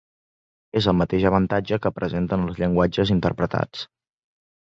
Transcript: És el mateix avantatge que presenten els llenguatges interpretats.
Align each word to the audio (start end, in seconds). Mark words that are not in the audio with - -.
És 0.79 0.85
el 0.93 0.95
mateix 1.01 1.25
avantatge 1.29 1.79
que 1.83 1.91
presenten 1.97 2.45
els 2.47 2.57
llenguatges 2.63 3.13
interpretats. 3.17 3.85